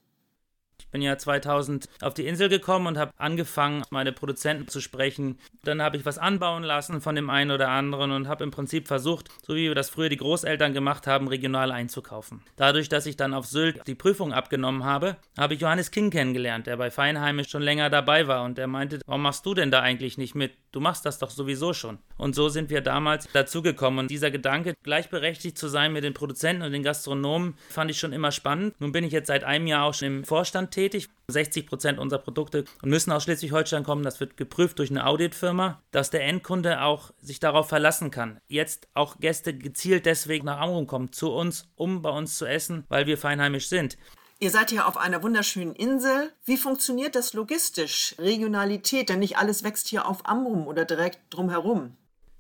Bin 0.92 1.02
ja 1.02 1.18
2000 1.18 1.88
auf 2.02 2.14
die 2.14 2.26
Insel 2.26 2.50
gekommen 2.50 2.88
und 2.88 2.98
habe 2.98 3.12
angefangen, 3.18 3.84
meine 3.90 4.12
Produzenten 4.12 4.68
zu 4.68 4.82
sprechen. 4.82 5.38
Dann 5.64 5.82
habe 5.82 5.98
ich 5.98 6.06
was 6.06 6.18
anbauen 6.18 6.64
lassen 6.64 7.02
von 7.02 7.16
dem 7.16 7.30
einen 7.30 7.52
oder 7.52 7.70
anderen 7.70 8.12
und 8.12 8.28
habe 8.28 8.44
im 8.44 8.52
Prinzip 8.52 8.88
versucht, 8.88 9.30
so 9.46 9.56
wie 9.56 9.68
wir 9.68 9.76
das 9.76 9.90
früher 9.90 10.10
die 10.10 10.18
Großeltern 10.18 10.74
gemacht 10.74 11.08
haben, 11.08 11.28
regional 11.28 11.72
einzukaufen. 11.72 12.42
Dadurch, 12.56 12.90
dass 12.90 13.06
ich 13.06 13.18
dann 13.18 13.34
auf 13.34 13.46
Sylt 13.46 13.86
die 13.88 13.96
Prüfung 13.96 14.34
abgenommen 14.34 14.84
habe, 14.84 15.18
habe 15.38 15.54
ich 15.54 15.62
Johannes 15.62 15.92
King 15.92 16.10
kennengelernt, 16.10 16.68
der 16.68 16.78
bei 16.78 16.92
Feinheimisch 16.92 17.50
schon 17.50 17.62
länger 17.62 17.90
dabei 17.90 18.28
war 18.28 18.44
und 18.44 18.58
der 18.58 18.68
meinte, 18.68 19.00
warum 19.06 19.22
machst 19.22 19.46
du 19.46 19.54
denn 19.54 19.72
da 19.72 19.82
eigentlich 19.82 20.18
nicht 20.18 20.36
mit? 20.36 20.54
Du 20.72 20.80
machst 20.80 21.06
das 21.06 21.18
doch 21.18 21.30
sowieso 21.30 21.74
schon. 21.74 21.98
Und 22.18 22.36
so 22.36 22.50
sind 22.50 22.70
wir 22.70 22.82
damals 22.82 23.28
dazugekommen. 23.32 24.00
Und 24.00 24.12
dieser 24.12 24.32
Gedanke, 24.32 24.76
gleichberechtigt 24.84 25.58
zu 25.58 25.68
sein 25.68 25.94
mit 25.94 26.04
den 26.04 26.14
Produzenten 26.14 26.64
und 26.64 26.72
den 26.72 26.84
Gastronomen, 26.84 27.56
fand 27.70 27.90
ich 27.90 28.00
schon 28.00 28.14
immer 28.14 28.32
spannend. 28.32 28.80
Nun 28.80 28.92
bin 28.92 29.04
ich 29.04 29.12
jetzt 29.12 29.28
seit 29.28 29.44
einem 29.44 29.68
Jahr 29.68 29.86
auch 29.86 29.94
schon 29.94 30.08
im 30.08 30.24
Vorstand 30.24 30.72
tätig. 30.78 31.10
60 31.28 31.66
Prozent 31.66 32.00
unserer 32.00 32.20
Produkte 32.20 32.64
müssen 32.84 33.12
aus 33.12 33.24
Schleswig-Holstein 33.24 33.84
kommen. 33.84 34.04
Das 34.04 34.20
wird 34.20 34.38
geprüft 34.38 34.78
durch 34.80 34.92
eine 34.92 35.08
Auditfirma, 35.08 35.82
dass 35.92 36.12
der 36.12 36.24
Endkunde 36.24 36.84
auch 36.84 37.12
sich 37.20 37.40
darauf 37.40 37.68
verlassen 37.68 38.12
kann. 38.12 38.40
Jetzt 38.48 38.88
auch 38.94 39.20
Gäste 39.20 39.58
gezielt 39.58 40.06
deswegen 40.06 40.46
nach 40.46 40.60
Amrum 40.60 40.86
kommen 40.86 41.12
zu 41.12 41.32
uns, 41.32 41.68
um 41.76 42.02
bei 42.04 42.12
uns 42.12 42.38
zu 42.38 42.46
essen, 42.46 42.86
weil 42.90 43.08
wir 43.08 43.18
feinheimisch 43.18 43.68
sind. 43.68 43.98
Ihr 44.40 44.52
seid 44.52 44.72
ja 44.72 44.88
auf 44.88 44.98
einer 44.98 45.24
wunderschönen 45.24 45.74
Insel. 45.74 46.32
Wie 46.46 46.58
funktioniert 46.58 47.16
das 47.16 47.34
logistisch? 47.34 48.14
Regionalität, 48.20 49.10
denn 49.10 49.20
nicht 49.20 49.38
alles 49.38 49.64
wächst 49.64 49.88
hier 49.88 50.08
auf 50.08 50.28
Amrum 50.28 50.68
oder 50.68 50.86
direkt 50.86 51.20
drumherum. 51.32 51.98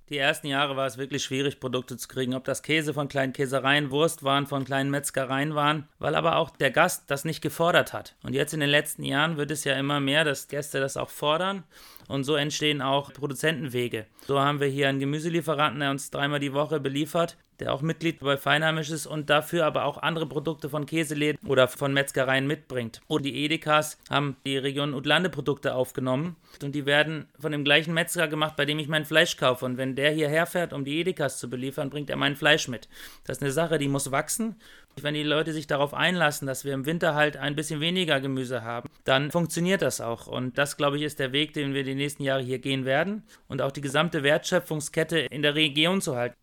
Die 0.09 0.17
ersten 0.17 0.47
Jahre 0.47 0.77
war 0.77 0.87
es 0.87 0.97
wirklich 0.97 1.25
schwierig, 1.25 1.59
Produkte 1.59 1.97
zu 1.97 2.07
kriegen. 2.07 2.33
Ob 2.33 2.45
das 2.45 2.63
Käse 2.63 2.93
von 2.93 3.09
kleinen 3.09 3.33
Käsereien, 3.33 3.91
Wurst 3.91 4.23
waren, 4.23 4.47
von 4.47 4.63
kleinen 4.63 4.89
Metzgereien 4.89 5.53
waren, 5.53 5.89
weil 5.99 6.15
aber 6.15 6.37
auch 6.37 6.49
der 6.49 6.71
Gast 6.71 7.11
das 7.11 7.25
nicht 7.25 7.41
gefordert 7.41 7.91
hat. 7.91 8.15
Und 8.23 8.33
jetzt 8.33 8.53
in 8.53 8.61
den 8.61 8.69
letzten 8.69 9.03
Jahren 9.03 9.35
wird 9.35 9.51
es 9.51 9.65
ja 9.65 9.77
immer 9.77 9.99
mehr, 9.99 10.23
dass 10.23 10.47
Gäste 10.47 10.79
das 10.79 10.95
auch 10.95 11.09
fordern. 11.09 11.65
Und 12.07 12.23
so 12.23 12.35
entstehen 12.35 12.81
auch 12.81 13.13
Produzentenwege. 13.13 14.05
So 14.25 14.39
haben 14.39 14.59
wir 14.59 14.67
hier 14.67 14.89
einen 14.89 14.99
Gemüselieferanten, 14.99 15.79
der 15.81 15.91
uns 15.91 16.09
dreimal 16.09 16.39
die 16.39 16.53
Woche 16.53 16.79
beliefert 16.79 17.37
der 17.59 17.73
auch 17.73 17.81
Mitglied 17.81 18.19
bei 18.19 18.37
Feinheimisch 18.37 18.89
ist 18.89 19.07
und 19.07 19.29
dafür 19.29 19.65
aber 19.65 19.85
auch 19.85 19.97
andere 19.97 20.27
Produkte 20.27 20.69
von 20.69 20.85
Käseläden 20.85 21.39
oder 21.47 21.67
von 21.67 21.93
Metzgereien 21.93 22.47
mitbringt. 22.47 23.01
Und 23.07 23.25
die 23.25 23.35
Edekas 23.35 23.97
haben 24.09 24.37
die 24.45 24.57
Region 24.57 24.93
Utlande 24.93 25.29
Produkte 25.29 25.73
aufgenommen 25.73 26.35
und 26.61 26.75
die 26.75 26.85
werden 26.85 27.27
von 27.39 27.51
dem 27.51 27.63
gleichen 27.63 27.93
Metzger 27.93 28.27
gemacht, 28.27 28.55
bei 28.55 28.65
dem 28.65 28.79
ich 28.79 28.87
mein 28.87 29.05
Fleisch 29.05 29.37
kaufe. 29.37 29.65
Und 29.65 29.77
wenn 29.77 29.95
der 29.95 30.11
hierher 30.11 30.45
fährt, 30.45 30.73
um 30.73 30.85
die 30.85 30.99
Edekas 30.99 31.39
zu 31.39 31.49
beliefern, 31.49 31.89
bringt 31.89 32.09
er 32.09 32.17
mein 32.17 32.35
Fleisch 32.35 32.67
mit. 32.67 32.87
Das 33.25 33.37
ist 33.37 33.43
eine 33.43 33.51
Sache, 33.51 33.77
die 33.77 33.87
muss 33.87 34.11
wachsen. 34.11 34.55
Wenn 34.99 35.13
die 35.13 35.23
Leute 35.23 35.53
sich 35.53 35.67
darauf 35.67 35.93
einlassen, 35.93 36.47
dass 36.47 36.65
wir 36.65 36.73
im 36.73 36.87
Winter 36.87 37.13
halt 37.13 37.37
ein 37.37 37.55
bisschen 37.55 37.81
weniger 37.81 38.19
Gemüse 38.19 38.63
haben, 38.63 38.89
dann 39.03 39.29
funktioniert 39.29 39.83
das 39.83 40.01
auch. 40.01 40.25
Und 40.25 40.57
das, 40.57 40.75
glaube 40.75 40.97
ich, 40.97 41.03
ist 41.03 41.19
der 41.19 41.31
Weg, 41.33 41.53
den 41.53 41.75
wir 41.75 41.83
die 41.83 41.93
nächsten 41.97 42.23
Jahre 42.23 42.41
hier 42.41 42.59
gehen 42.59 42.85
werden 42.85 43.23
und 43.47 43.61
auch 43.61 43.71
die 43.71 43.81
gesamte 43.81 44.23
Wertschöpfungskette 44.23 45.19
in 45.19 45.41
der 45.41 45.55
Region 45.55 46.01
zu 46.01 46.15
halten. 46.15 46.35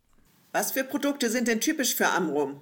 Was 0.53 0.73
für 0.73 0.85
Produkte 0.85 1.31
sind 1.31 1.49
denn 1.49 1.61
typisch 1.61 1.95
für 1.95 2.07
Amrum? 2.07 2.61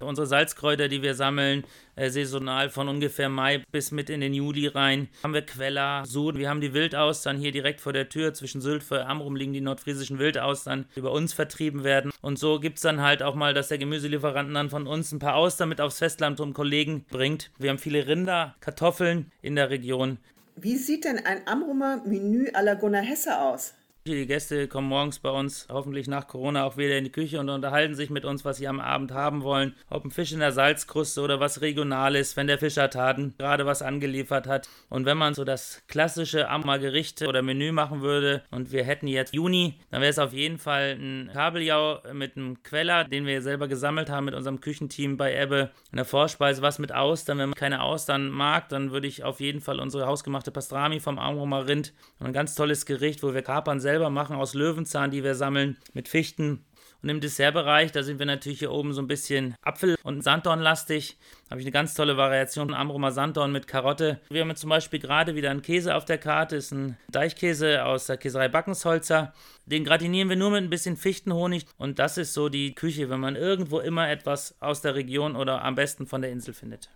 Unsere 0.00 0.28
Salzkräuter, 0.28 0.88
die 0.88 1.02
wir 1.02 1.14
sammeln, 1.14 1.64
äh, 1.96 2.08
saisonal 2.10 2.70
von 2.70 2.88
ungefähr 2.88 3.28
Mai 3.28 3.64
bis 3.72 3.90
mit 3.90 4.10
in 4.10 4.20
den 4.20 4.32
Juli 4.32 4.68
rein. 4.68 5.08
Haben 5.24 5.34
wir 5.34 5.42
Queller, 5.42 6.04
Sud, 6.06 6.38
wir 6.38 6.48
haben 6.48 6.60
die 6.60 6.72
Wildaustern 6.72 7.36
hier 7.36 7.50
direkt 7.50 7.80
vor 7.80 7.92
der 7.92 8.08
Tür. 8.08 8.32
Zwischen 8.32 8.60
Sylt 8.60 8.88
und 8.90 8.98
Amrum 8.98 9.34
liegen 9.34 9.52
die 9.52 9.60
nordfriesischen 9.60 10.20
Wildaustern, 10.20 10.86
die 10.94 11.00
über 11.00 11.10
uns 11.10 11.32
vertrieben 11.32 11.82
werden. 11.82 12.12
Und 12.20 12.38
so 12.38 12.60
gibt 12.60 12.76
es 12.76 12.82
dann 12.82 13.02
halt 13.02 13.24
auch 13.24 13.34
mal, 13.34 13.54
dass 13.54 13.68
der 13.68 13.78
Gemüselieferanten 13.78 14.54
dann 14.54 14.70
von 14.70 14.86
uns 14.86 15.10
ein 15.10 15.18
paar 15.18 15.34
Austern 15.34 15.68
mit 15.68 15.80
aufs 15.80 15.98
Festland 15.98 16.38
zum 16.38 16.54
Kollegen 16.54 17.04
bringt. 17.10 17.50
Wir 17.58 17.70
haben 17.70 17.78
viele 17.78 18.06
Rinder, 18.06 18.54
Kartoffeln 18.60 19.32
in 19.42 19.56
der 19.56 19.70
Region. 19.70 20.18
Wie 20.60 20.76
sieht 20.76 21.04
denn 21.04 21.24
ein 21.24 21.46
Amrumer 21.46 22.02
Menü 22.04 22.48
à 22.52 22.62
la 22.62 22.74
Gunnar 22.74 23.02
Hesse 23.02 23.40
aus? 23.40 23.74
Die 24.08 24.26
Gäste 24.26 24.68
kommen 24.68 24.88
morgens 24.88 25.18
bei 25.18 25.28
uns 25.28 25.68
hoffentlich 25.70 26.08
nach 26.08 26.28
Corona 26.28 26.64
auch 26.64 26.78
wieder 26.78 26.96
in 26.96 27.04
die 27.04 27.12
Küche 27.12 27.38
und 27.40 27.50
unterhalten 27.50 27.94
sich 27.94 28.08
mit 28.08 28.24
uns, 28.24 28.42
was 28.42 28.56
sie 28.56 28.66
am 28.66 28.80
Abend 28.80 29.12
haben 29.12 29.42
wollen. 29.42 29.74
Ob 29.90 30.02
ein 30.02 30.10
Fisch 30.10 30.32
in 30.32 30.38
der 30.40 30.52
Salzkruste 30.52 31.20
oder 31.20 31.40
was 31.40 31.60
Regionales, 31.60 32.34
wenn 32.34 32.46
der 32.46 32.58
Fischertaten 32.58 33.34
gerade 33.36 33.66
was 33.66 33.82
angeliefert 33.82 34.46
hat. 34.46 34.66
Und 34.88 35.04
wenn 35.04 35.18
man 35.18 35.34
so 35.34 35.44
das 35.44 35.82
klassische 35.88 36.48
Ammer-Gericht 36.48 37.20
oder 37.20 37.42
Menü 37.42 37.70
machen 37.70 38.00
würde 38.00 38.42
und 38.50 38.72
wir 38.72 38.82
hätten 38.82 39.08
jetzt 39.08 39.34
Juni, 39.34 39.74
dann 39.90 40.00
wäre 40.00 40.10
es 40.10 40.18
auf 40.18 40.32
jeden 40.32 40.56
Fall 40.56 40.96
ein 40.98 41.28
Kabeljau 41.30 42.00
mit 42.14 42.38
einem 42.38 42.62
Queller, 42.62 43.04
den 43.04 43.26
wir 43.26 43.42
selber 43.42 43.68
gesammelt 43.68 44.08
haben 44.08 44.24
mit 44.24 44.34
unserem 44.34 44.62
Küchenteam 44.62 45.18
bei 45.18 45.38
Ebbe. 45.38 45.70
In 45.92 45.96
der 45.96 46.06
Vorspeise 46.06 46.62
was 46.62 46.78
mit 46.78 46.92
Austern. 46.92 47.36
Wenn 47.36 47.50
man 47.50 47.56
keine 47.56 47.82
Austern 47.82 48.30
mag, 48.30 48.70
dann 48.70 48.90
würde 48.90 49.06
ich 49.06 49.22
auf 49.22 49.40
jeden 49.40 49.60
Fall 49.60 49.78
unsere 49.78 50.06
hausgemachte 50.06 50.50
Pastrami 50.50 50.98
vom 50.98 51.18
Amrumer 51.18 51.68
Rind. 51.68 51.92
Ein 52.20 52.32
ganz 52.32 52.54
tolles 52.54 52.86
Gericht, 52.86 53.22
wo 53.22 53.34
wir 53.34 53.42
Kapern 53.42 53.80
selber 53.80 53.97
selber 53.98 54.10
machen 54.10 54.36
aus 54.36 54.54
Löwenzahn, 54.54 55.10
die 55.10 55.24
wir 55.24 55.34
sammeln, 55.34 55.76
mit 55.92 56.08
Fichten. 56.08 56.64
Und 57.02 57.08
im 57.08 57.20
Dessertbereich, 57.20 57.90
da 57.90 58.04
sind 58.04 58.20
wir 58.20 58.26
natürlich 58.26 58.60
hier 58.60 58.70
oben 58.70 58.92
so 58.92 59.02
ein 59.02 59.08
bisschen 59.08 59.56
Apfel- 59.62 59.96
und 60.04 60.22
Sanddornlastig. 60.22 61.16
Da 61.44 61.50
habe 61.50 61.60
ich 61.60 61.66
eine 61.66 61.72
ganz 61.72 61.94
tolle 61.94 62.16
Variation 62.16 62.68
von 62.68 62.76
Amrumer 62.76 63.10
Sanddorn 63.10 63.50
mit 63.50 63.66
Karotte. 63.66 64.20
Wir 64.30 64.42
haben 64.42 64.54
zum 64.54 64.70
Beispiel 64.70 65.00
gerade 65.00 65.34
wieder 65.34 65.50
einen 65.50 65.62
Käse 65.62 65.96
auf 65.96 66.04
der 66.04 66.18
Karte. 66.18 66.56
Ist 66.56 66.72
ein 66.72 66.96
Deichkäse 67.10 67.84
aus 67.84 68.06
der 68.06 68.18
Käserei 68.18 68.48
Backensholzer. 68.48 69.32
Den 69.66 69.84
gratinieren 69.84 70.28
wir 70.28 70.36
nur 70.36 70.50
mit 70.50 70.62
ein 70.62 70.70
bisschen 70.70 70.96
Fichtenhonig. 70.96 71.66
Und 71.76 71.98
das 71.98 72.18
ist 72.18 72.34
so 72.34 72.48
die 72.48 72.74
Küche, 72.74 73.10
wenn 73.10 73.20
man 73.20 73.34
irgendwo 73.34 73.80
immer 73.80 74.08
etwas 74.08 74.54
aus 74.60 74.80
der 74.80 74.94
Region 74.94 75.34
oder 75.34 75.64
am 75.64 75.74
besten 75.74 76.06
von 76.06 76.22
der 76.22 76.30
Insel 76.30 76.54
findet. 76.54 76.88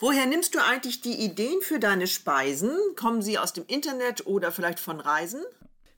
Woher 0.00 0.26
nimmst 0.26 0.54
du 0.54 0.58
eigentlich 0.64 1.00
die 1.00 1.24
Ideen 1.24 1.60
für 1.60 1.78
deine 1.78 2.06
Speisen? 2.06 2.72
Kommen 2.96 3.20
sie 3.22 3.38
aus 3.38 3.52
dem 3.52 3.66
Internet 3.66 4.26
oder 4.26 4.50
vielleicht 4.50 4.80
von 4.80 4.98
Reisen? 4.98 5.42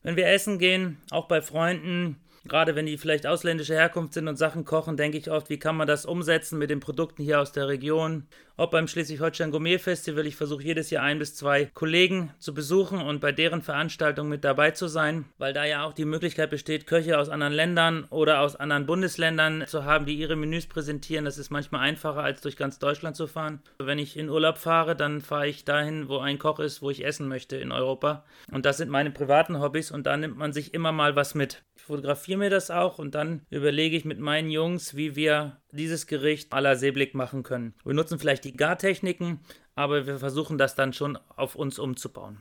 Wenn 0.02 0.16
wir 0.16 0.28
essen 0.28 0.58
gehen, 0.58 0.98
auch 1.10 1.28
bei 1.28 1.42
Freunden, 1.42 2.16
Gerade 2.44 2.74
wenn 2.74 2.86
die 2.86 2.98
vielleicht 2.98 3.26
ausländische 3.26 3.74
Herkunft 3.74 4.14
sind 4.14 4.26
und 4.26 4.36
Sachen 4.36 4.64
kochen, 4.64 4.96
denke 4.96 5.16
ich 5.16 5.30
oft, 5.30 5.48
wie 5.48 5.60
kann 5.60 5.76
man 5.76 5.86
das 5.86 6.04
umsetzen 6.04 6.58
mit 6.58 6.70
den 6.70 6.80
Produkten 6.80 7.22
hier 7.22 7.40
aus 7.40 7.52
der 7.52 7.68
Region. 7.68 8.26
Ob 8.62 8.70
beim 8.70 8.86
Schleswig-Holstein 8.86 9.50
Gourmet 9.50 9.78
Festival, 9.78 10.24
ich 10.24 10.36
versuche 10.36 10.62
jedes 10.62 10.90
Jahr 10.90 11.02
ein 11.02 11.18
bis 11.18 11.34
zwei 11.34 11.64
Kollegen 11.74 12.32
zu 12.38 12.54
besuchen 12.54 13.02
und 13.02 13.20
bei 13.20 13.32
deren 13.32 13.60
Veranstaltung 13.60 14.28
mit 14.28 14.44
dabei 14.44 14.70
zu 14.70 14.86
sein, 14.86 15.24
weil 15.36 15.52
da 15.52 15.64
ja 15.64 15.82
auch 15.82 15.92
die 15.92 16.04
Möglichkeit 16.04 16.50
besteht, 16.50 16.86
Köche 16.86 17.18
aus 17.18 17.28
anderen 17.28 17.54
Ländern 17.54 18.04
oder 18.10 18.38
aus 18.38 18.54
anderen 18.54 18.86
Bundesländern 18.86 19.64
zu 19.66 19.84
haben, 19.84 20.06
die 20.06 20.14
ihre 20.14 20.36
Menüs 20.36 20.68
präsentieren. 20.68 21.24
Das 21.24 21.38
ist 21.38 21.50
manchmal 21.50 21.80
einfacher, 21.80 22.22
als 22.22 22.40
durch 22.40 22.56
ganz 22.56 22.78
Deutschland 22.78 23.16
zu 23.16 23.26
fahren. 23.26 23.60
Wenn 23.78 23.98
ich 23.98 24.16
in 24.16 24.30
Urlaub 24.30 24.58
fahre, 24.58 24.94
dann 24.94 25.22
fahre 25.22 25.48
ich 25.48 25.64
dahin, 25.64 26.08
wo 26.08 26.18
ein 26.18 26.38
Koch 26.38 26.60
ist, 26.60 26.82
wo 26.82 26.90
ich 26.90 27.04
essen 27.04 27.26
möchte 27.26 27.56
in 27.56 27.72
Europa. 27.72 28.24
Und 28.52 28.64
das 28.64 28.76
sind 28.76 28.90
meine 28.92 29.10
privaten 29.10 29.58
Hobbys 29.58 29.90
und 29.90 30.06
da 30.06 30.16
nimmt 30.16 30.36
man 30.36 30.52
sich 30.52 30.72
immer 30.72 30.92
mal 30.92 31.16
was 31.16 31.34
mit. 31.34 31.64
Ich 31.74 31.82
fotografiere 31.82 32.38
mir 32.38 32.50
das 32.50 32.70
auch 32.70 33.00
und 33.00 33.16
dann 33.16 33.42
überlege 33.50 33.96
ich 33.96 34.04
mit 34.04 34.20
meinen 34.20 34.52
Jungs, 34.52 34.94
wie 34.94 35.16
wir 35.16 35.56
dieses 35.72 36.06
Gericht 36.06 36.52
à 36.52 36.60
la 36.60 36.76
Seeblick 36.76 37.14
machen 37.14 37.42
können. 37.42 37.74
Wir 37.84 37.94
nutzen 37.94 38.18
vielleicht 38.18 38.44
die 38.44 38.56
Gartechniken, 38.56 39.40
aber 39.74 40.06
wir 40.06 40.18
versuchen 40.18 40.58
das 40.58 40.74
dann 40.74 40.92
schon 40.92 41.18
auf 41.36 41.54
uns 41.54 41.78
umzubauen. 41.78 42.38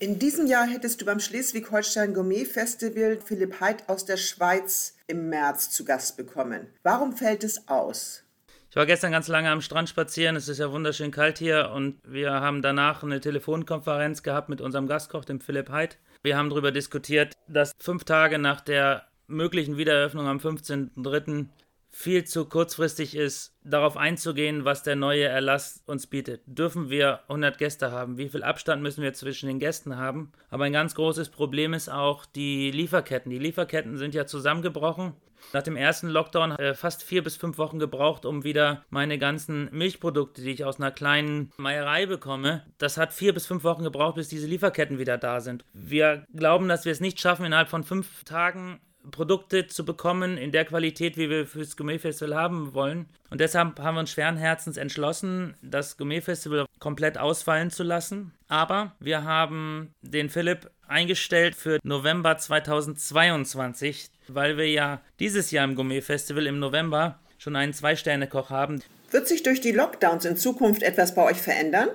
In 0.00 0.18
diesem 0.18 0.46
Jahr 0.46 0.66
hättest 0.66 1.00
du 1.00 1.04
beim 1.04 1.20
Schleswig-Holstein 1.20 2.14
Gourmet 2.14 2.44
Festival 2.44 3.18
Philipp 3.24 3.60
Heid 3.60 3.88
aus 3.88 4.04
der 4.04 4.16
Schweiz 4.16 4.96
im 5.06 5.28
März 5.28 5.70
zu 5.70 5.84
Gast 5.84 6.16
bekommen. 6.16 6.66
Warum 6.82 7.16
fällt 7.16 7.44
es 7.44 7.68
aus? 7.68 8.24
Ich 8.70 8.76
war 8.76 8.86
gestern 8.86 9.12
ganz 9.12 9.28
lange 9.28 9.50
am 9.50 9.60
Strand 9.60 9.88
spazieren. 9.88 10.34
Es 10.34 10.48
ist 10.48 10.58
ja 10.58 10.72
wunderschön 10.72 11.12
kalt 11.12 11.38
hier 11.38 11.70
und 11.72 12.00
wir 12.04 12.32
haben 12.32 12.60
danach 12.60 13.04
eine 13.04 13.20
Telefonkonferenz 13.20 14.24
gehabt 14.24 14.48
mit 14.48 14.60
unserem 14.60 14.88
Gastkoch, 14.88 15.24
dem 15.24 15.40
Philipp 15.40 15.70
Heid. 15.70 15.96
Wir 16.24 16.36
haben 16.36 16.50
darüber 16.50 16.72
diskutiert, 16.72 17.34
dass 17.46 17.72
fünf 17.78 18.02
Tage 18.02 18.40
nach 18.40 18.60
der 18.60 19.06
möglichen 19.28 19.76
Wiedereröffnung 19.76 20.26
am 20.26 20.38
15.03. 20.38 21.46
viel 21.94 22.24
zu 22.24 22.46
kurzfristig 22.46 23.16
ist, 23.16 23.56
darauf 23.62 23.96
einzugehen, 23.96 24.64
was 24.64 24.82
der 24.82 24.96
neue 24.96 25.24
Erlass 25.24 25.84
uns 25.86 26.08
bietet. 26.08 26.42
Dürfen 26.46 26.90
wir 26.90 27.20
100 27.28 27.56
Gäste 27.56 27.92
haben? 27.92 28.18
Wie 28.18 28.28
viel 28.28 28.42
Abstand 28.42 28.82
müssen 28.82 29.02
wir 29.02 29.12
zwischen 29.14 29.46
den 29.46 29.60
Gästen 29.60 29.96
haben? 29.96 30.32
Aber 30.50 30.64
ein 30.64 30.72
ganz 30.72 30.96
großes 30.96 31.28
Problem 31.28 31.72
ist 31.72 31.88
auch 31.88 32.26
die 32.26 32.72
Lieferketten. 32.72 33.30
Die 33.30 33.38
Lieferketten 33.38 33.96
sind 33.96 34.12
ja 34.12 34.26
zusammengebrochen. 34.26 35.14
Nach 35.52 35.62
dem 35.62 35.76
ersten 35.76 36.08
Lockdown 36.08 36.52
äh, 36.52 36.74
fast 36.74 37.04
vier 37.04 37.22
bis 37.22 37.36
fünf 37.36 37.58
Wochen 37.58 37.78
gebraucht, 37.78 38.26
um 38.26 38.42
wieder 38.42 38.84
meine 38.90 39.18
ganzen 39.18 39.68
Milchprodukte, 39.70 40.42
die 40.42 40.50
ich 40.50 40.64
aus 40.64 40.80
einer 40.80 40.90
kleinen 40.90 41.52
Meierei 41.58 42.06
bekomme, 42.06 42.64
das 42.78 42.96
hat 42.96 43.12
vier 43.12 43.32
bis 43.32 43.46
fünf 43.46 43.62
Wochen 43.62 43.84
gebraucht, 43.84 44.16
bis 44.16 44.28
diese 44.28 44.48
Lieferketten 44.48 44.98
wieder 44.98 45.16
da 45.16 45.40
sind. 45.40 45.64
Wir 45.72 46.24
glauben, 46.34 46.66
dass 46.66 46.86
wir 46.86 46.92
es 46.92 47.00
nicht 47.00 47.20
schaffen, 47.20 47.44
innerhalb 47.44 47.68
von 47.68 47.84
fünf 47.84 48.24
Tagen 48.24 48.80
Produkte 49.10 49.66
zu 49.66 49.84
bekommen 49.84 50.38
in 50.38 50.52
der 50.52 50.64
Qualität, 50.64 51.16
wie 51.16 51.30
wir 51.30 51.46
fürs 51.46 51.76
Gourmet-Festival 51.76 52.34
haben 52.34 52.74
wollen. 52.74 53.06
Und 53.30 53.40
deshalb 53.40 53.78
haben 53.80 53.96
wir 53.96 54.00
uns 54.00 54.10
schweren 54.10 54.36
Herzens 54.36 54.76
entschlossen, 54.76 55.54
das 55.62 55.96
Gourmet-Festival 55.96 56.66
komplett 56.78 57.18
ausfallen 57.18 57.70
zu 57.70 57.82
lassen. 57.82 58.32
Aber 58.48 58.92
wir 59.00 59.24
haben 59.24 59.94
den 60.02 60.30
Philipp 60.30 60.70
eingestellt 60.86 61.54
für 61.54 61.78
November 61.82 62.36
2022 62.36 64.10
weil 64.28 64.56
wir 64.56 64.68
ja 64.68 65.00
dieses 65.20 65.50
Jahr 65.50 65.64
im 65.64 65.74
Gourmet-Festival 65.74 66.46
im 66.46 66.58
November 66.58 67.18
schon 67.38 67.56
einen 67.56 67.72
Zwei-Sterne-Koch 67.72 68.50
haben. 68.50 68.82
Wird 69.10 69.28
sich 69.28 69.42
durch 69.42 69.60
die 69.60 69.72
Lockdowns 69.72 70.24
in 70.24 70.36
Zukunft 70.36 70.82
etwas 70.82 71.14
bei 71.14 71.22
euch 71.22 71.40
verändern? 71.40 71.88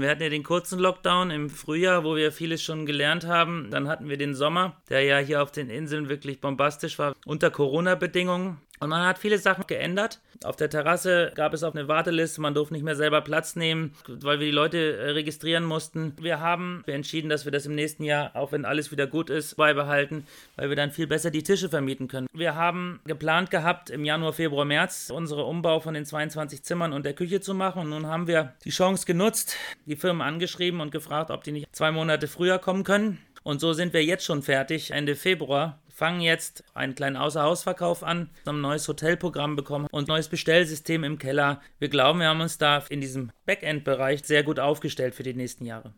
Wir 0.00 0.10
hatten 0.10 0.22
ja 0.22 0.28
den 0.28 0.42
kurzen 0.42 0.78
Lockdown 0.78 1.30
im 1.30 1.50
Frühjahr, 1.50 2.04
wo 2.04 2.16
wir 2.16 2.32
vieles 2.32 2.62
schon 2.62 2.86
gelernt 2.86 3.26
haben. 3.26 3.70
Dann 3.70 3.88
hatten 3.88 4.08
wir 4.08 4.16
den 4.16 4.34
Sommer, 4.34 4.76
der 4.88 5.02
ja 5.02 5.18
hier 5.18 5.42
auf 5.42 5.52
den 5.52 5.70
Inseln 5.70 6.08
wirklich 6.08 6.40
bombastisch 6.40 6.98
war, 6.98 7.14
unter 7.26 7.50
Corona-Bedingungen. 7.50 8.58
Und 8.80 8.88
man 8.88 9.06
hat 9.06 9.18
viele 9.18 9.38
Sachen 9.38 9.66
geändert. 9.66 10.20
Auf 10.42 10.56
der 10.56 10.70
Terrasse 10.70 11.32
gab 11.34 11.52
es 11.52 11.62
auch 11.62 11.74
eine 11.74 11.86
Warteliste, 11.86 12.40
man 12.40 12.54
durfte 12.54 12.72
nicht 12.72 12.82
mehr 12.82 12.96
selber 12.96 13.20
Platz 13.20 13.56
nehmen, 13.56 13.92
weil 14.08 14.40
wir 14.40 14.46
die 14.46 14.52
Leute 14.52 14.96
äh, 14.96 15.10
registrieren 15.10 15.64
mussten. 15.64 16.14
Wir 16.18 16.40
haben 16.40 16.82
entschieden, 16.86 17.28
dass 17.28 17.44
wir 17.44 17.52
das 17.52 17.66
im 17.66 17.74
nächsten 17.74 18.04
Jahr, 18.04 18.34
auch 18.34 18.50
wenn 18.50 18.64
alles 18.64 18.90
wieder 18.90 19.06
gut 19.06 19.28
ist, 19.28 19.58
beibehalten, 19.58 20.26
weil 20.56 20.70
wir 20.70 20.76
dann 20.76 20.92
viel 20.92 21.06
besser 21.06 21.30
die 21.30 21.42
Tische 21.42 21.68
vermieten 21.68 22.08
können. 22.08 22.26
Wir 22.32 22.54
haben 22.54 23.00
geplant 23.04 23.50
gehabt, 23.50 23.90
im 23.90 24.02
Januar, 24.06 24.32
Februar, 24.32 24.64
März 24.64 25.12
unsere 25.14 25.44
Umbau 25.44 25.78
von 25.80 25.92
den 25.92 26.06
22 26.06 26.62
Zimmern 26.62 26.94
und 26.94 27.04
der 27.04 27.12
Küche 27.12 27.42
zu 27.42 27.52
machen. 27.52 27.82
Und 27.82 27.90
nun 27.90 28.06
haben 28.06 28.26
wir 28.26 28.54
die 28.64 28.70
Chance 28.70 29.04
genutzt, 29.04 29.56
die 29.84 29.96
Firmen 29.96 30.22
angeschrieben 30.22 30.80
und 30.80 30.90
gefragt, 30.90 31.30
ob 31.30 31.44
die 31.44 31.52
nicht 31.52 31.76
zwei 31.76 31.92
Monate 31.92 32.28
früher 32.28 32.58
kommen 32.58 32.84
können. 32.84 33.18
Und 33.42 33.60
so 33.60 33.72
sind 33.72 33.92
wir 33.92 34.04
jetzt 34.04 34.24
schon 34.24 34.42
fertig, 34.42 34.90
Ende 34.90 35.16
Februar 35.16 35.80
fangen 36.00 36.22
jetzt 36.22 36.64
einen 36.72 36.94
kleinen 36.94 37.16
Außerhausverkauf 37.16 38.02
an, 38.02 38.30
haben 38.46 38.58
ein 38.58 38.62
neues 38.62 38.88
Hotelprogramm 38.88 39.54
bekommen 39.54 39.86
und 39.90 40.04
ein 40.04 40.08
neues 40.08 40.28
Bestellsystem 40.28 41.04
im 41.04 41.18
Keller. 41.18 41.60
Wir 41.78 41.90
glauben, 41.90 42.20
wir 42.20 42.28
haben 42.28 42.40
uns 42.40 42.56
da 42.56 42.82
in 42.88 43.02
diesem 43.02 43.32
Backend-Bereich 43.44 44.24
sehr 44.24 44.42
gut 44.42 44.58
aufgestellt 44.58 45.14
für 45.14 45.24
die 45.24 45.34
nächsten 45.34 45.66
Jahre. 45.66 45.92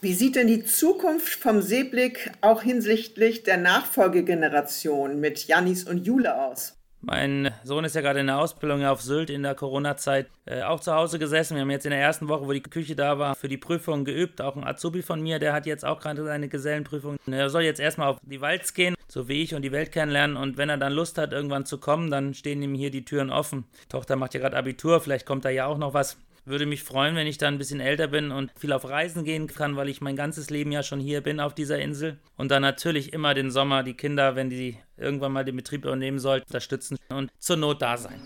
Wie 0.00 0.14
sieht 0.14 0.34
denn 0.34 0.48
die 0.48 0.64
Zukunft 0.64 1.34
vom 1.34 1.62
Seeblick 1.62 2.32
auch 2.40 2.62
hinsichtlich 2.62 3.44
der 3.44 3.56
Nachfolgegeneration 3.56 5.20
mit 5.20 5.46
Janis 5.46 5.84
und 5.84 6.04
Jule 6.04 6.42
aus? 6.44 6.76
Mein 7.08 7.54
Sohn 7.62 7.84
ist 7.84 7.94
ja 7.94 8.00
gerade 8.00 8.18
in 8.18 8.26
der 8.26 8.40
Ausbildung 8.40 8.84
auf 8.84 9.00
Sylt 9.00 9.30
in 9.30 9.44
der 9.44 9.54
Corona-Zeit 9.54 10.26
äh, 10.44 10.62
auch 10.62 10.80
zu 10.80 10.92
Hause 10.92 11.20
gesessen. 11.20 11.54
Wir 11.54 11.60
haben 11.60 11.70
jetzt 11.70 11.86
in 11.86 11.92
der 11.92 12.00
ersten 12.00 12.26
Woche, 12.26 12.44
wo 12.48 12.52
die 12.52 12.60
Küche 12.60 12.96
da 12.96 13.20
war, 13.20 13.36
für 13.36 13.46
die 13.46 13.56
Prüfung 13.56 14.04
geübt. 14.04 14.40
Auch 14.40 14.56
ein 14.56 14.64
Azubi 14.64 15.02
von 15.02 15.20
mir, 15.20 15.38
der 15.38 15.52
hat 15.52 15.66
jetzt 15.66 15.84
auch 15.84 16.00
gerade 16.00 16.24
seine 16.24 16.48
Gesellenprüfung. 16.48 17.16
Er 17.28 17.48
soll 17.48 17.62
jetzt 17.62 17.78
erstmal 17.78 18.08
auf 18.08 18.18
die 18.22 18.40
Walz 18.40 18.74
gehen, 18.74 18.96
so 19.06 19.28
wie 19.28 19.40
ich, 19.40 19.54
und 19.54 19.62
die 19.62 19.70
Welt 19.70 19.92
kennenlernen. 19.92 20.36
Und 20.36 20.56
wenn 20.56 20.68
er 20.68 20.78
dann 20.78 20.92
Lust 20.92 21.16
hat, 21.16 21.32
irgendwann 21.32 21.64
zu 21.64 21.78
kommen, 21.78 22.10
dann 22.10 22.34
stehen 22.34 22.60
ihm 22.60 22.74
hier 22.74 22.90
die 22.90 23.04
Türen 23.04 23.30
offen. 23.30 23.66
Tochter 23.88 24.16
macht 24.16 24.34
ja 24.34 24.40
gerade 24.40 24.56
Abitur, 24.56 25.00
vielleicht 25.00 25.26
kommt 25.26 25.44
da 25.44 25.50
ja 25.50 25.66
auch 25.66 25.78
noch 25.78 25.94
was. 25.94 26.18
Würde 26.48 26.64
mich 26.64 26.84
freuen, 26.84 27.16
wenn 27.16 27.26
ich 27.26 27.38
dann 27.38 27.54
ein 27.54 27.58
bisschen 27.58 27.80
älter 27.80 28.06
bin 28.06 28.30
und 28.30 28.52
viel 28.56 28.72
auf 28.72 28.88
Reisen 28.88 29.24
gehen 29.24 29.48
kann, 29.48 29.74
weil 29.74 29.88
ich 29.88 30.00
mein 30.00 30.14
ganzes 30.14 30.48
Leben 30.48 30.70
ja 30.70 30.84
schon 30.84 31.00
hier 31.00 31.20
bin 31.20 31.40
auf 31.40 31.56
dieser 31.56 31.80
Insel. 31.80 32.18
Und 32.36 32.52
dann 32.52 32.62
natürlich 32.62 33.12
immer 33.12 33.34
den 33.34 33.50
Sommer 33.50 33.82
die 33.82 33.94
Kinder, 33.94 34.36
wenn 34.36 34.48
die 34.48 34.76
irgendwann 34.96 35.32
mal 35.32 35.44
den 35.44 35.56
Betrieb 35.56 35.84
übernehmen 35.84 36.20
sollten, 36.20 36.46
unterstützen 36.46 36.98
und 37.08 37.32
zur 37.40 37.56
Not 37.56 37.82
da 37.82 37.96
sein. 37.96 38.20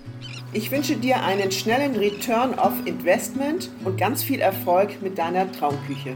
Ich 0.52 0.70
wünsche 0.70 0.96
dir 0.96 1.24
einen 1.24 1.50
schnellen 1.50 1.96
Return 1.96 2.58
of 2.58 2.74
Investment 2.84 3.70
und 3.86 3.96
ganz 3.96 4.22
viel 4.22 4.40
Erfolg 4.40 5.00
mit 5.00 5.16
deiner 5.16 5.50
Traumküche. 5.50 6.14